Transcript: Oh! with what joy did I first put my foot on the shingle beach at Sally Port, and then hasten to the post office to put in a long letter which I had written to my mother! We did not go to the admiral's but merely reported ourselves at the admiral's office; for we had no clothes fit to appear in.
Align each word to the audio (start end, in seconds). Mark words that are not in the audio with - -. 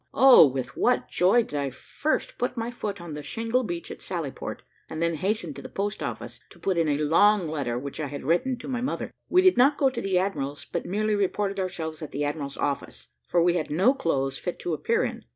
Oh! 0.15 0.47
with 0.47 0.75
what 0.75 1.09
joy 1.09 1.43
did 1.43 1.53
I 1.59 1.69
first 1.69 2.39
put 2.39 2.57
my 2.57 2.71
foot 2.71 2.99
on 2.99 3.13
the 3.13 3.21
shingle 3.21 3.61
beach 3.61 3.91
at 3.91 4.01
Sally 4.01 4.31
Port, 4.31 4.63
and 4.89 4.99
then 4.99 5.13
hasten 5.13 5.53
to 5.53 5.61
the 5.61 5.69
post 5.69 6.01
office 6.01 6.39
to 6.49 6.57
put 6.57 6.75
in 6.75 6.87
a 6.87 6.97
long 6.97 7.47
letter 7.47 7.77
which 7.77 7.99
I 7.99 8.07
had 8.07 8.23
written 8.23 8.57
to 8.57 8.67
my 8.67 8.81
mother! 8.81 9.11
We 9.29 9.43
did 9.43 9.57
not 9.57 9.77
go 9.77 9.91
to 9.91 10.01
the 10.01 10.17
admiral's 10.17 10.65
but 10.65 10.87
merely 10.87 11.13
reported 11.13 11.59
ourselves 11.59 12.01
at 12.01 12.09
the 12.13 12.25
admiral's 12.25 12.57
office; 12.57 13.09
for 13.27 13.43
we 13.43 13.57
had 13.57 13.69
no 13.69 13.93
clothes 13.93 14.39
fit 14.39 14.57
to 14.61 14.73
appear 14.73 15.03
in. 15.03 15.23